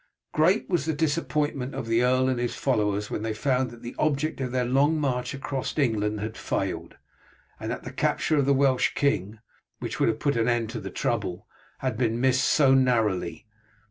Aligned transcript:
Great 0.31 0.67
was 0.67 0.85
the 0.85 0.93
disappointment 0.95 1.75
of 1.75 1.85
the 1.85 2.01
earl 2.01 2.27
and 2.27 2.39
his 2.39 2.55
followers 2.55 3.11
when 3.11 3.21
they 3.21 3.35
found 3.35 3.69
that 3.69 3.83
the 3.83 3.95
object 3.99 4.41
of 4.41 4.51
their 4.51 4.65
long 4.65 4.99
march 4.99 5.35
across 5.35 5.77
England 5.77 6.19
had 6.19 6.35
failed, 6.35 6.95
and 7.59 7.69
that 7.69 7.83
the 7.83 7.93
capture 7.93 8.37
of 8.37 8.47
the 8.47 8.51
Welsh 8.51 8.95
king, 8.95 9.37
which 9.77 9.99
would 9.99 10.09
have 10.09 10.17
put 10.17 10.35
an 10.37 10.47
end 10.49 10.71
to 10.71 10.79
the 10.79 10.89
trouble, 10.89 11.45
had 11.81 11.99
been 11.99 12.19
missed 12.19 12.45
so 12.45 12.73
narrowly. 12.73 13.45